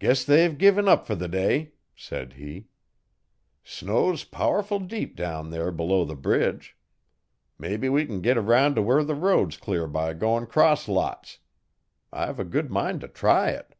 [0.00, 2.66] 'Guess they've gi'n up fer t'day,' said he.
[3.62, 6.76] 'Snow's powerful deep down there below the bridge.
[7.56, 11.38] Mebbe we can get 'round to where the road's clear by goin' 'cross lots.
[12.12, 13.76] I've a good mind t' try it.'